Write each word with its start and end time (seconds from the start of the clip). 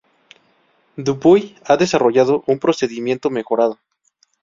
Dupuy 0.97 1.55
ha 1.63 1.77
desarrollado 1.77 2.43
un 2.47 2.57
procedimiento 2.57 3.29
mejorado. 3.29 3.77